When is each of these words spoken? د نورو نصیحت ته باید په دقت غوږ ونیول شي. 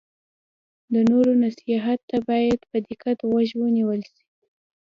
د 0.93 0.95
نورو 1.09 1.31
نصیحت 1.43 1.99
ته 2.09 2.17
باید 2.29 2.59
په 2.69 2.77
دقت 2.87 3.17
غوږ 3.29 3.49
ونیول 3.61 4.01
شي. 4.11 4.23